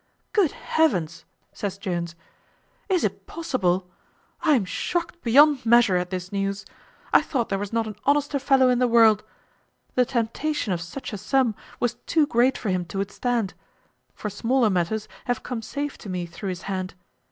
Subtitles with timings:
[0.33, 1.07] "Good Heaven!"
[1.53, 2.15] says Jones,
[2.89, 3.87] "is it possible?
[4.41, 6.65] I am shocked beyond measure at this news.
[7.13, 9.23] I thought there was not an honester fellow in the world.
[9.93, 13.53] The temptation of such a sum was too great for him to withstand;
[14.15, 16.95] for smaller matters have come safe to me through his hand.